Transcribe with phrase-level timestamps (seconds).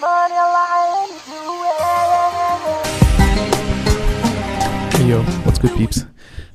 [0.00, 0.06] Hey
[5.06, 6.06] yo, what's good, peeps?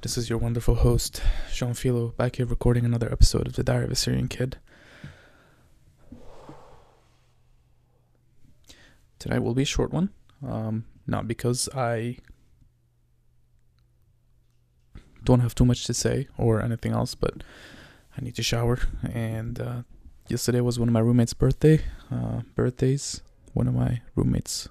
[0.00, 1.20] This is your wonderful host,
[1.52, 4.58] Jean Philo, back here recording another episode of The Diary of a Syrian Kid.
[9.18, 10.10] Tonight will be a short one,
[10.46, 12.18] um, not because I
[15.24, 17.42] don't have too much to say or anything else, but
[18.16, 18.78] I need to shower.
[19.02, 19.82] And uh,
[20.28, 23.20] yesterday was one of my roommates' birthday uh, birthdays.
[23.52, 24.68] One of my roommates'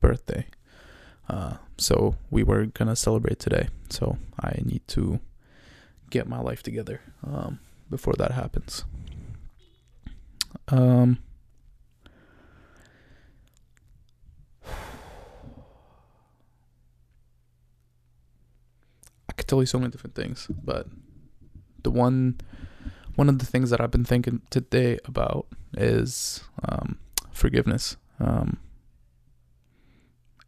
[0.00, 0.46] birthday.
[1.28, 3.68] Uh, so we were gonna celebrate today.
[3.88, 5.20] So I need to
[6.10, 8.84] get my life together um, before that happens.
[10.68, 11.18] Um,
[19.28, 20.86] I could tell you so many different things, but
[21.82, 22.40] the one
[23.16, 25.46] one of the things that I've been thinking today about
[25.76, 26.98] is um,
[27.40, 27.96] forgiveness.
[28.20, 28.58] Um,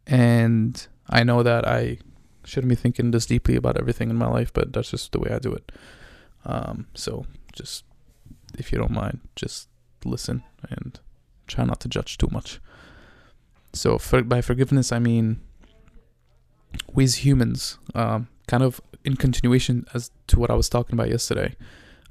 [0.07, 1.97] and I know that I
[2.45, 5.31] shouldn't be thinking this deeply about everything in my life, but that's just the way
[5.31, 5.71] I do it.
[6.45, 7.83] Um, so just
[8.57, 9.69] if you don't mind, just
[10.05, 10.99] listen and
[11.47, 12.59] try not to judge too much.
[13.73, 15.39] So for, by forgiveness, I mean
[16.93, 21.09] we as humans, um, kind of in continuation as to what I was talking about
[21.09, 21.55] yesterday.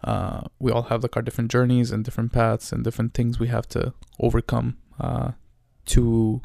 [0.04, 3.48] Uh, we all have like our different journeys and different paths and different things we
[3.48, 5.32] have to overcome uh,
[5.86, 6.40] to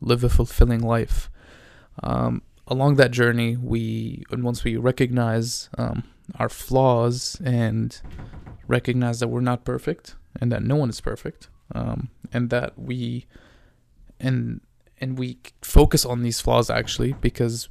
[0.00, 1.30] live a fulfilling life.
[2.02, 6.04] Um, along that journey, we and once we recognize um,
[6.38, 8.00] our flaws and
[8.68, 13.26] recognize that we're not perfect and that no one is perfect, um, and that we
[14.20, 14.60] and
[15.00, 17.68] and we focus on these flaws actually because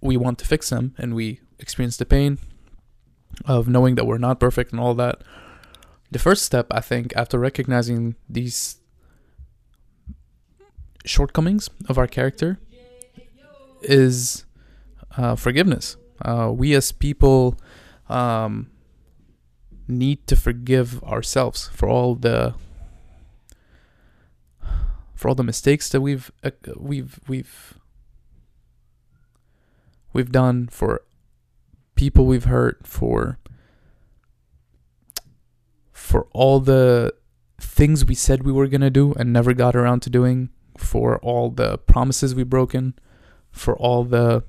[0.00, 2.38] we want to fix them and we experience the pain
[3.44, 5.22] of knowing that we're not perfect and all that.
[6.10, 8.76] The first step, I think, after recognizing these
[11.04, 12.58] shortcomings of our character
[13.82, 14.44] is
[15.16, 15.96] uh, forgiveness.
[16.24, 17.58] Uh, we as people
[18.08, 18.70] um,
[19.88, 22.54] need to forgive ourselves for all the
[25.14, 27.74] for all the mistakes that we've uh, we've we've
[30.12, 31.02] we've done for
[32.02, 33.38] people we've hurt for
[35.92, 37.14] for all the
[37.60, 41.20] things we said we were going to do and never got around to doing for
[41.20, 42.94] all the promises we've broken,
[43.52, 44.42] for all the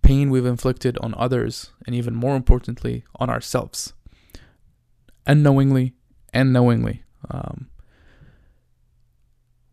[0.00, 3.92] pain we've inflicted on others, and even more importantly, on ourselves.
[5.26, 5.92] Unknowingly
[6.32, 7.04] and knowingly.
[7.30, 7.68] Um,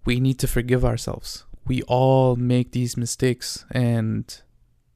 [0.03, 1.45] we need to forgive ourselves.
[1.65, 4.25] We all make these mistakes, and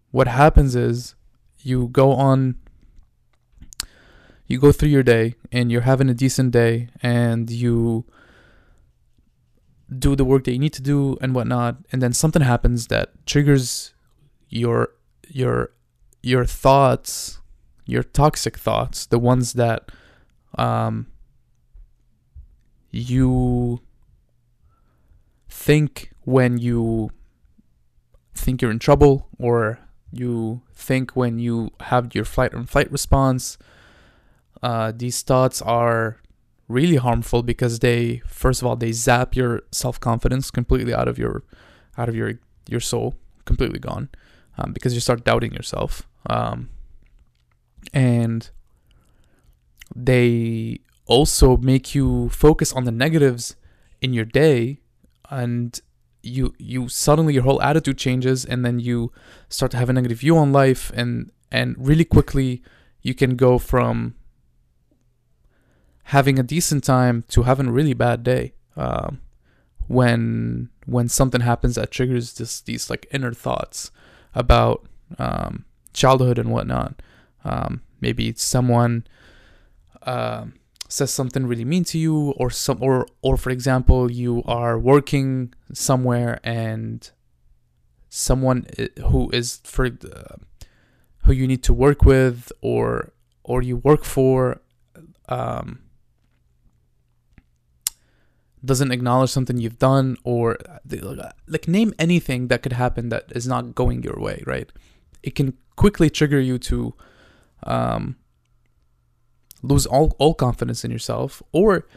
[0.09, 1.15] what happens is
[1.63, 2.55] you go on
[4.47, 8.05] you go through your day and you're having a decent day and you
[9.97, 13.09] do the work that you need to do and whatnot and then something happens that
[13.25, 13.93] triggers
[14.49, 14.89] your
[15.27, 15.71] your
[16.21, 17.39] your thoughts
[17.85, 19.91] your toxic thoughts the ones that
[20.57, 21.07] um
[22.89, 23.79] you
[25.49, 27.09] think when you
[28.33, 29.79] think you're in trouble or
[30.11, 33.57] you think when you have your flight and flight response
[34.61, 36.17] uh, these thoughts are
[36.67, 41.43] really harmful because they first of all they zap your self-confidence completely out of your
[41.97, 42.33] out of your
[42.67, 44.09] your soul completely gone
[44.57, 46.07] um, because you start doubting yourself.
[46.29, 46.69] Um,
[47.93, 48.49] and
[49.95, 53.55] they also make you focus on the negatives
[54.01, 54.79] in your day
[55.29, 55.79] and
[56.23, 59.11] you you suddenly your whole attitude changes and then you
[59.49, 62.61] start to have a negative view on life and and really quickly
[63.01, 64.13] you can go from
[66.05, 69.19] having a decent time to having a really bad day um,
[69.87, 73.91] when when something happens that triggers this these like inner thoughts
[74.35, 74.85] about
[75.17, 77.01] um, childhood and whatnot.
[77.43, 79.05] Um, maybe someone
[80.03, 80.45] uh,
[80.91, 85.53] says something really mean to you or some or or for example you are working
[85.73, 87.11] somewhere and
[88.09, 88.65] someone
[89.09, 90.35] who is for uh,
[91.23, 93.13] who you need to work with or
[93.43, 94.61] or you work for
[95.29, 95.79] um,
[98.63, 100.57] doesn't acknowledge something you've done or
[101.47, 104.69] like name anything that could happen that is not going your way right?
[105.23, 106.93] It can quickly trigger you to
[107.63, 108.17] um,
[109.61, 111.87] lose all, all confidence in yourself or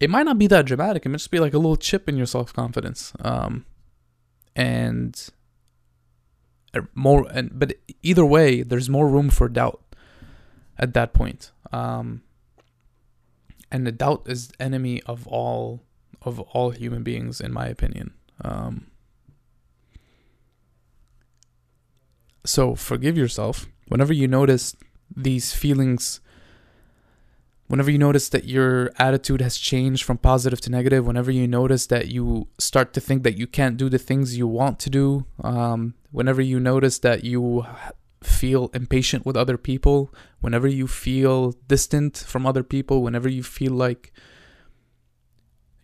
[0.00, 2.16] it might not be that dramatic it might just be like a little chip in
[2.16, 3.64] your self-confidence um,
[4.56, 5.30] and
[6.94, 9.82] more and but either way there's more room for doubt
[10.78, 12.22] at that point um,
[13.70, 15.82] and the doubt is enemy of all
[16.24, 18.12] of all human beings, in my opinion.
[18.44, 18.86] Um,
[22.44, 24.76] so forgive yourself whenever you notice
[25.14, 26.20] these feelings
[27.72, 31.86] whenever you notice that your attitude has changed from positive to negative, whenever you notice
[31.86, 35.24] that you start to think that you can't do the things you want to do,
[35.42, 37.64] um, whenever you notice that you
[38.22, 43.72] feel impatient with other people, whenever you feel distant from other people, whenever you feel
[43.72, 44.12] like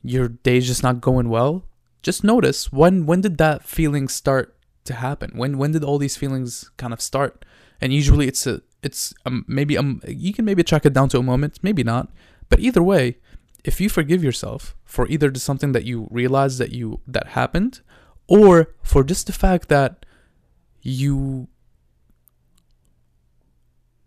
[0.03, 1.65] your day's just not going well,
[2.03, 4.55] just notice when when did that feeling start
[4.85, 5.31] to happen?
[5.35, 7.47] When when did all these feelings kind of start?
[7.81, 11.19] And usually it's a it's um, maybe um you can maybe track it down to
[11.19, 12.11] a moment, maybe not.
[12.49, 13.19] But either way,
[13.65, 17.81] if you forgive yourself for either something that you realize that you that happened,
[18.27, 20.07] or for just the fact that
[20.83, 21.49] you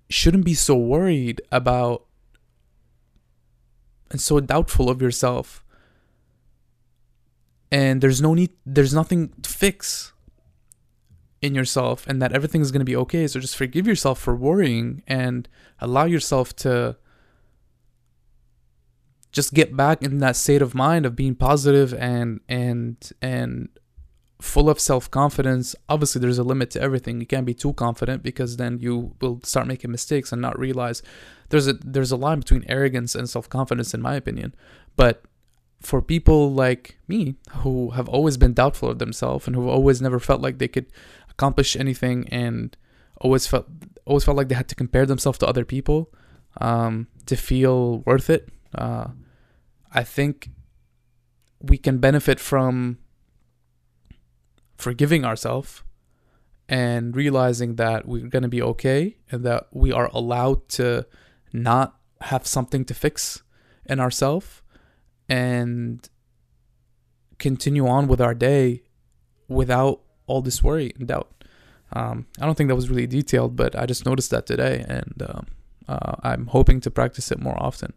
[0.09, 2.05] shouldn't be so worried about
[4.09, 5.63] and so doubtful of yourself
[7.71, 10.11] and there's no need there's nothing to fix
[11.41, 13.27] in yourself and that everything is going to be okay.
[13.27, 15.47] So just forgive yourself for worrying and
[15.79, 16.97] allow yourself to
[19.31, 23.69] just get back in that state of mind of being positive and and and
[24.39, 25.75] full of self-confidence.
[25.87, 27.19] Obviously there's a limit to everything.
[27.19, 31.01] You can't be too confident because then you will start making mistakes and not realize
[31.49, 34.53] there's a there's a line between arrogance and self-confidence in my opinion.
[34.95, 35.23] But
[35.81, 40.19] for people like me who have always been doubtful of themselves and who've always never
[40.19, 40.85] felt like they could
[41.41, 42.77] accomplish anything and
[43.19, 43.65] always felt
[44.05, 46.13] always felt like they had to compare themselves to other people
[46.59, 48.49] um, to feel worth it.
[48.75, 49.07] Uh,
[49.91, 50.49] I think
[51.59, 52.97] we can benefit from
[54.77, 55.83] forgiving ourselves
[56.69, 61.05] and realizing that we're going to be okay and that we are allowed to
[61.53, 63.43] not have something to fix
[63.85, 64.61] in ourselves
[65.27, 66.09] and
[67.39, 68.83] continue on with our day
[69.47, 71.29] without all this worry and doubt.
[71.93, 75.13] Um, I don't think that was really detailed, but I just noticed that today, and
[75.29, 75.45] um,
[75.87, 77.91] uh, I'm hoping to practice it more often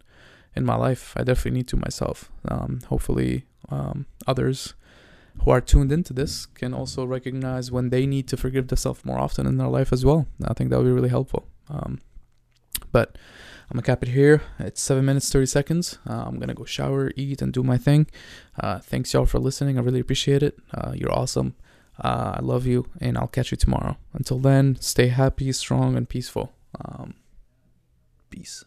[0.55, 1.13] in my life.
[1.15, 2.29] I definitely need to myself.
[2.53, 4.73] Um, hopefully, um, others
[5.41, 9.19] who are tuned into this can also recognize when they need to forgive themselves more
[9.19, 10.27] often in their life as well.
[10.43, 11.47] I think that would be really helpful.
[11.69, 11.99] Um,
[12.91, 13.17] but
[13.69, 14.41] I'm gonna cap it here.
[14.59, 15.99] It's seven minutes thirty seconds.
[16.07, 18.07] Uh, I'm gonna go shower, eat, and do my thing.
[18.59, 19.77] Uh, thanks y'all for listening.
[19.77, 20.57] I really appreciate it.
[20.73, 21.55] Uh, you're awesome.
[21.99, 23.97] Uh, I love you, and I'll catch you tomorrow.
[24.13, 26.53] Until then, stay happy, strong, and peaceful.
[26.83, 27.15] Um,
[28.29, 28.65] peace.